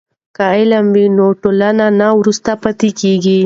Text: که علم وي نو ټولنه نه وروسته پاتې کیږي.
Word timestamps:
که 0.35 0.43
علم 0.57 0.85
وي 0.95 1.05
نو 1.17 1.27
ټولنه 1.41 1.85
نه 1.99 2.07
وروسته 2.19 2.51
پاتې 2.63 2.89
کیږي. 2.99 3.39